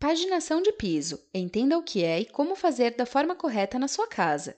[0.00, 1.22] Paginação de piso.
[1.32, 4.56] Entenda o que é e como fazer da forma correta na sua casa.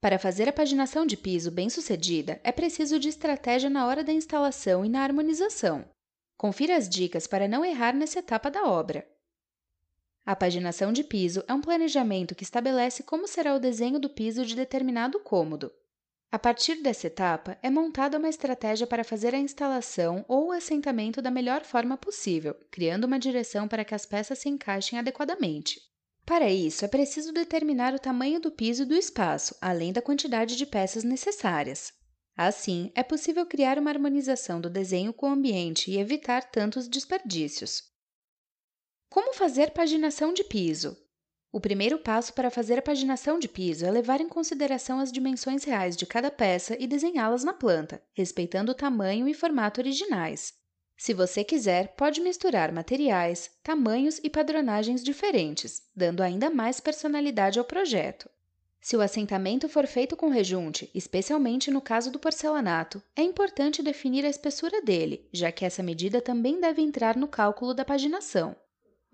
[0.00, 4.84] Para fazer a paginação de piso bem-sucedida, é preciso de estratégia na hora da instalação
[4.84, 5.84] e na harmonização.
[6.36, 9.04] Confira as dicas para não errar nessa etapa da obra.
[10.24, 14.46] A paginação de piso é um planejamento que estabelece como será o desenho do piso
[14.46, 15.72] de determinado cômodo.
[16.36, 21.30] A partir dessa etapa, é montada uma estratégia para fazer a instalação ou assentamento da
[21.30, 25.80] melhor forma possível, criando uma direção para que as peças se encaixem adequadamente.
[26.26, 30.56] Para isso, é preciso determinar o tamanho do piso e do espaço, além da quantidade
[30.56, 31.90] de peças necessárias.
[32.36, 37.82] Assim, é possível criar uma harmonização do desenho com o ambiente e evitar tantos desperdícios.
[39.08, 40.98] Como fazer paginação de piso?
[41.56, 45.64] O primeiro passo para fazer a paginação de piso é levar em consideração as dimensões
[45.64, 50.52] reais de cada peça e desenhá-las na planta, respeitando o tamanho e formato originais.
[50.98, 57.64] Se você quiser, pode misturar materiais, tamanhos e padronagens diferentes, dando ainda mais personalidade ao
[57.64, 58.28] projeto.
[58.78, 64.26] Se o assentamento for feito com rejunte, especialmente no caso do porcelanato, é importante definir
[64.26, 68.54] a espessura dele, já que essa medida também deve entrar no cálculo da paginação.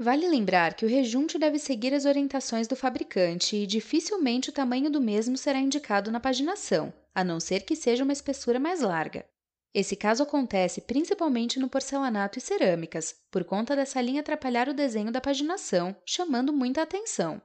[0.02, 4.90] Vale lembrar que o rejunte deve seguir as orientações do fabricante e dificilmente o tamanho
[4.90, 9.24] do mesmo será indicado na paginação, a não ser que seja uma espessura mais larga.
[9.72, 15.12] Esse caso acontece principalmente no porcelanato e cerâmicas, por conta dessa linha atrapalhar o desenho
[15.12, 17.40] da paginação, chamando muita atenção.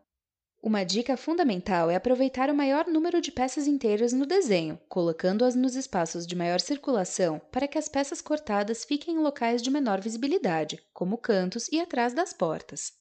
[0.67, 5.77] Uma dica fundamental é aproveitar o maior número de peças inteiras no desenho, colocando-as nos
[5.77, 10.83] espaços de maior circulação para que as peças cortadas fiquem em locais de menor visibilidade,
[10.93, 12.91] como cantos e atrás das portas.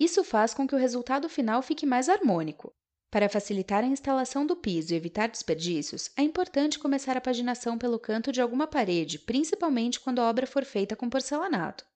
[0.00, 2.74] Isso faz com que o resultado final fique mais harmônico.
[3.08, 8.00] Para facilitar a instalação do piso e evitar desperdícios, é importante começar a paginação pelo
[8.00, 11.86] canto de alguma parede, principalmente quando a obra for feita com porcelanato.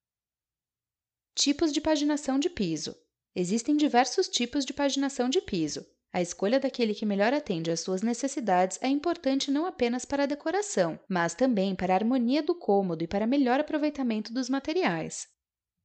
[1.35, 2.95] Tipos de paginação de piso.
[3.39, 5.85] Existem diversos tipos de paginação de piso.
[6.11, 10.27] A escolha daquele que melhor atende às suas necessidades é importante não apenas para a
[10.27, 15.29] decoração, mas também para a harmonia do cômodo e para melhor aproveitamento dos materiais.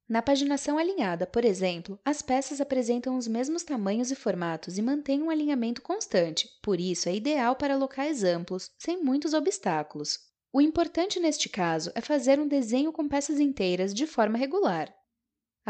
[0.07, 5.22] Na paginação alinhada, por exemplo, as peças apresentam os mesmos tamanhos e formatos e mantêm
[5.22, 10.17] um alinhamento constante, por isso é ideal para locais amplos, sem muitos obstáculos.
[10.53, 14.94] O importante neste caso é fazer um desenho com peças inteiras de forma regular,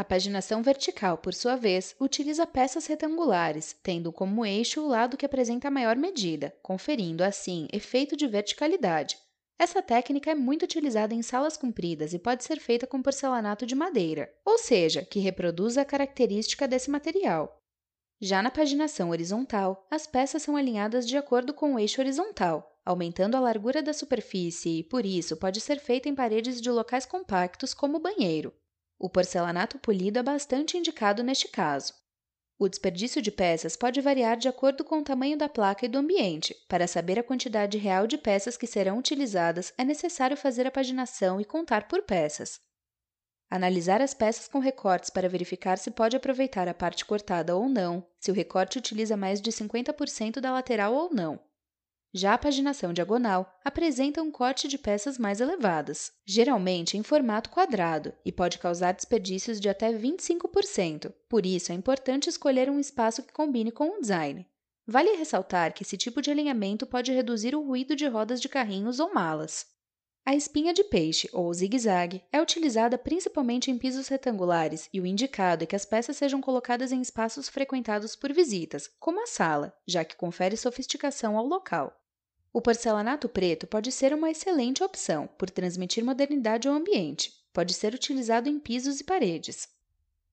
[0.02, 5.24] a paginação vertical, por sua vez, utiliza peças retangulares, tendo como eixo o lado que
[5.24, 9.16] apresenta a maior medida, conferindo, assim, efeito de verticalidade.
[9.56, 13.76] Essa técnica é muito utilizada em salas compridas e pode ser feita com porcelanato de
[13.76, 17.56] madeira, ou seja, que reproduz a característica desse material.
[18.20, 23.36] Já na paginação horizontal, as peças são alinhadas de acordo com o eixo horizontal, aumentando
[23.36, 27.72] a largura da superfície e, por isso, pode ser feita em paredes de locais compactos
[27.72, 28.52] como o banheiro.
[29.02, 31.92] O porcelanato polido é bastante indicado neste caso.
[32.56, 35.98] O desperdício de peças pode variar de acordo com o tamanho da placa e do
[35.98, 36.54] ambiente.
[36.68, 41.40] Para saber a quantidade real de peças que serão utilizadas, é necessário fazer a paginação
[41.40, 42.60] e contar por peças.
[43.50, 48.06] Analisar as peças com recortes para verificar se pode aproveitar a parte cortada ou não,
[48.20, 51.40] se o recorte utiliza mais de 50% da lateral ou não.
[52.14, 58.12] Já a paginação diagonal apresenta um corte de peças mais elevadas, geralmente em formato quadrado,
[58.22, 61.10] e pode causar desperdícios de até 25%.
[61.26, 64.46] Por isso, é importante escolher um espaço que combine com o design.
[64.86, 69.00] Vale ressaltar que esse tipo de alinhamento pode reduzir o ruído de rodas de carrinhos
[69.00, 69.64] ou malas.
[70.24, 75.64] A espinha de peixe, ou zigue-zague, é utilizada principalmente em pisos retangulares e o indicado
[75.64, 80.04] é que as peças sejam colocadas em espaços frequentados por visitas, como a sala, já
[80.04, 82.01] que confere sofisticação ao local.
[82.52, 87.32] O porcelanato preto pode ser uma excelente opção por transmitir modernidade ao ambiente.
[87.52, 89.68] Pode ser utilizado em pisos e paredes.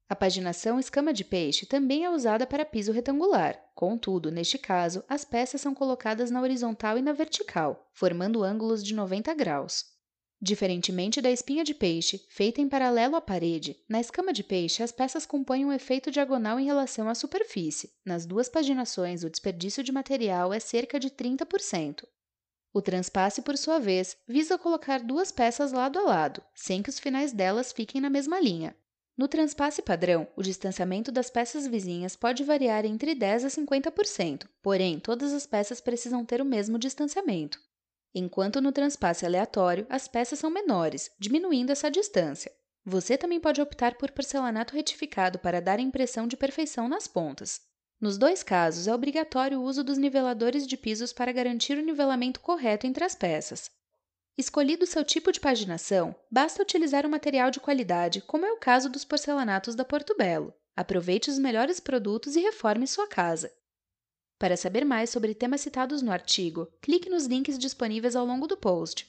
[0.10, 3.58] A paginação escama de peixe também é usada para piso retangular.
[3.76, 8.94] Contudo, neste caso, as peças são colocadas na horizontal e na vertical, formando ângulos de
[8.94, 9.99] 90 graus.
[10.42, 14.92] Diferentemente da espinha de peixe, feita em paralelo à parede, na escama de peixe as
[14.92, 17.92] peças compõem um efeito diagonal em relação à superfície.
[18.06, 22.06] Nas duas paginações, o desperdício de material é cerca de 30%.
[22.74, 27.00] O transpasse, por sua vez, visa colocar duas peças lado a lado, sem que os
[27.00, 28.74] finais delas fiquem na mesma linha.
[29.18, 35.00] No transpasse padrão, o distanciamento das peças vizinhas pode variar entre 10 a 50%, porém,
[35.02, 37.60] todas as peças precisam ter o mesmo distanciamento.
[38.14, 42.52] Enquanto no transpasse aleatório, as peças são menores, diminuindo essa distância.
[42.84, 47.62] Você também pode optar por porcelanato retificado para dar a impressão de perfeição nas pontas.
[48.02, 52.40] Nos dois casos, é obrigatório o uso dos niveladores de pisos para garantir o nivelamento
[52.40, 53.70] correto entre as peças.
[54.38, 58.90] Escolhido seu tipo de paginação, basta utilizar um material de qualidade, como é o caso
[58.90, 60.54] dos porcelanatos da Porto Belo.
[60.78, 63.52] Aproveite os melhores produtos e reforme sua casa.
[64.40, 68.56] Para saber mais sobre temas citados no artigo, clique nos links disponíveis ao longo do
[68.56, 69.06] post.